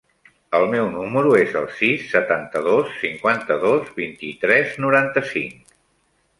[0.59, 5.81] El meu número es el sis, setanta-dos, cinquanta-dos, vint-i-tres, noranta-cinc.